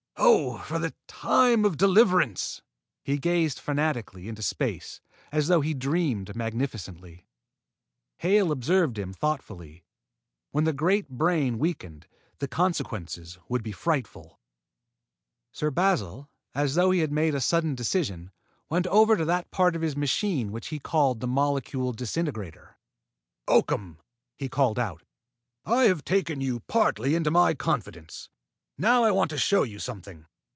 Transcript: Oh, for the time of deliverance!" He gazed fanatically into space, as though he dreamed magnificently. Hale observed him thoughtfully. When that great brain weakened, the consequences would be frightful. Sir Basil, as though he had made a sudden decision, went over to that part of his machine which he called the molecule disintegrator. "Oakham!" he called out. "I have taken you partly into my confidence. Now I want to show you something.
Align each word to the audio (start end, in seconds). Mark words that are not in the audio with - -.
Oh, 0.23 0.59
for 0.59 0.77
the 0.77 0.93
time 1.07 1.65
of 1.65 1.77
deliverance!" 1.77 2.61
He 3.03 3.17
gazed 3.17 3.57
fanatically 3.59 4.27
into 4.29 4.43
space, 4.43 5.01
as 5.31 5.47
though 5.47 5.61
he 5.61 5.73
dreamed 5.73 6.35
magnificently. 6.35 7.25
Hale 8.19 8.51
observed 8.51 8.99
him 8.99 9.13
thoughtfully. 9.13 9.83
When 10.51 10.65
that 10.65 10.73
great 10.73 11.09
brain 11.09 11.57
weakened, 11.57 12.05
the 12.37 12.47
consequences 12.47 13.39
would 13.49 13.63
be 13.63 13.71
frightful. 13.71 14.39
Sir 15.51 15.71
Basil, 15.71 16.29
as 16.53 16.75
though 16.75 16.91
he 16.91 16.99
had 16.99 17.11
made 17.11 17.33
a 17.33 17.41
sudden 17.41 17.73
decision, 17.73 18.29
went 18.69 18.85
over 18.87 19.17
to 19.17 19.25
that 19.25 19.49
part 19.49 19.75
of 19.75 19.81
his 19.81 19.97
machine 19.97 20.51
which 20.51 20.67
he 20.67 20.77
called 20.77 21.19
the 21.19 21.27
molecule 21.27 21.93
disintegrator. 21.93 22.77
"Oakham!" 23.47 23.97
he 24.37 24.47
called 24.47 24.77
out. 24.77 25.01
"I 25.65 25.85
have 25.85 26.05
taken 26.05 26.41
you 26.41 26.59
partly 26.67 27.15
into 27.15 27.31
my 27.31 27.55
confidence. 27.55 28.29
Now 28.77 29.03
I 29.03 29.11
want 29.11 29.29
to 29.29 29.37
show 29.37 29.61
you 29.61 29.77
something. 29.77 30.25